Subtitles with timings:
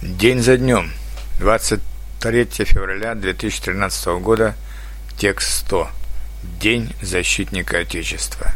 [0.00, 0.92] День за днем.
[1.40, 4.54] 23 февраля 2013 года.
[5.16, 5.88] Текст 100.
[6.60, 8.52] День защитника Отечества.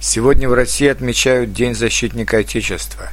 [0.00, 3.08] Сегодня в России отмечают День защитника Отечества.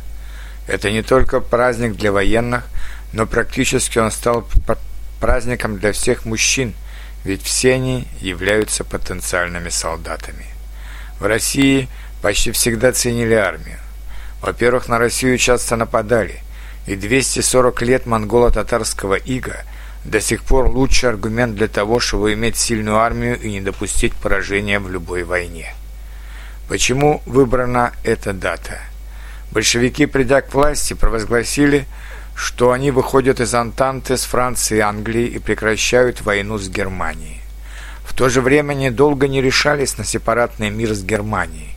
[0.67, 2.63] Это не только праздник для военных,
[3.11, 4.47] но практически он стал
[5.19, 6.75] праздником для всех мужчин,
[7.23, 10.45] ведь все они являются потенциальными солдатами.
[11.19, 11.89] В России
[12.21, 13.79] почти всегда ценили армию.
[14.43, 16.43] Во-первых, на Россию часто нападали–
[16.87, 19.63] и 240 лет монголо-татарского ига
[20.05, 24.79] до сих пор лучший аргумент для того, чтобы иметь сильную армию и не допустить поражения
[24.79, 25.75] в любой войне.
[26.69, 28.79] Почему выбрана эта дата?
[29.51, 31.85] Большевики, придя к власти, провозгласили,
[32.35, 37.41] что они выходят из Антанты с Францией и Англией и прекращают войну с Германией.
[38.05, 41.75] В то же время они долго не решались на сепаратный мир с Германией.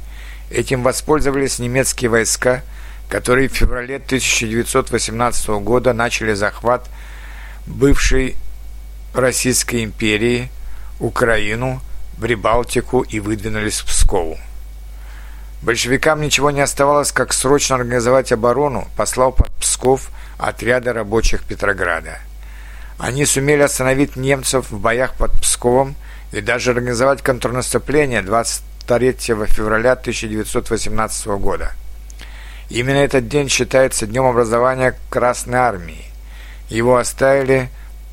[0.50, 2.62] Этим воспользовались немецкие войска–
[3.10, 6.88] которые в феврале 1918 года начали захват
[7.66, 8.36] бывшей
[9.12, 10.48] Российской империи,
[11.00, 11.82] Украину,
[12.20, 14.38] Прибалтику и выдвинулись к Пскову.
[15.62, 22.18] Большевикам ничего не оставалось, как срочно организовать оборону, послав под Псков отряды рабочих Петрограда.
[22.98, 25.96] Они сумели остановить немцев в боях под Псковом
[26.32, 29.12] и даже организовать контрнаступление 23
[29.48, 31.72] февраля 1918 года.
[32.70, 36.04] Именно этот день считается днем образования Красной Армии.
[36.68, 37.68] Его оставили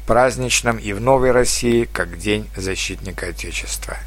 [0.08, 3.98] праздничным и в Новой России как День защитника Отечества.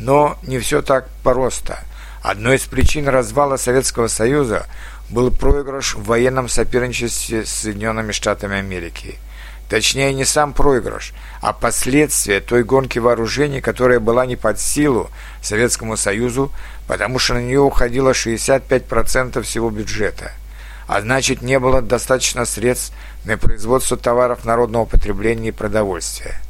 [0.00, 1.78] Но не все так просто.
[2.20, 4.66] Одной из причин развала Советского Союза
[5.08, 9.18] был проигрыш в военном соперничестве с Соединенными Штатами Америки–
[9.70, 15.08] Точнее, не сам проигрыш, а последствия той гонки вооружений, которая была не под силу
[15.42, 16.50] Советскому Союзу,
[16.88, 20.32] потому что на нее уходило 65% всего бюджета.
[20.88, 22.92] А значит, не было достаточно средств
[23.24, 26.40] на производство товаров народного потребления и продовольствия.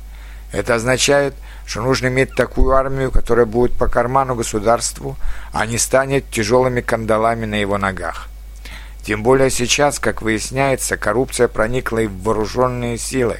[0.50, 1.34] Это означает,
[1.66, 5.18] что нужно иметь такую армию, которая будет по карману государству,
[5.52, 8.29] а не станет тяжелыми кандалами на его ногах.
[9.02, 13.38] Тем более сейчас, как выясняется, коррупция проникла и в вооруженные силы.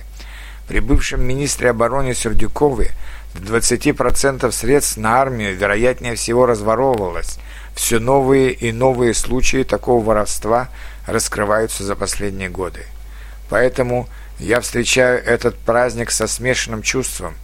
[0.67, 2.93] При бывшем министре обороны Сердюкове
[3.35, 7.39] до 20% средств на армию, вероятнее всего, разворовывалось.
[7.75, 10.69] Все новые и новые случаи такого воровства
[11.07, 12.85] раскрываются за последние годы.
[13.49, 17.35] Поэтому я встречаю этот праздник со смешанным чувством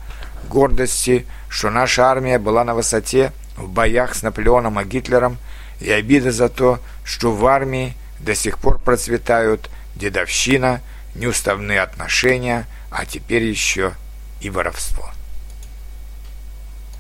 [0.49, 5.39] гордости, что наша армия была на высоте в боях с Наполеоном и Гитлером,
[5.81, 7.95] и обида за то, что в армии
[8.27, 10.83] до сих пор процветают дедовщина,
[11.15, 13.93] неуставные отношения, а теперь еще
[14.41, 15.09] и воровство.